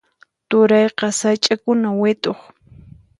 [0.49, 2.39] Turayqa sach'akuna wit'uq.